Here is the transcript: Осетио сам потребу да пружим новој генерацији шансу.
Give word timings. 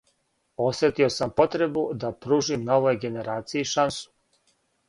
Осетио 0.67 1.09
сам 1.17 1.33
потребу 1.41 1.83
да 2.05 2.11
пружим 2.25 2.67
новој 2.73 3.01
генерацији 3.07 3.71
шансу. 3.77 4.13